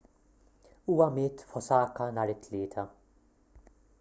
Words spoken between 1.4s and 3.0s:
f'osaka nhar it-tlieta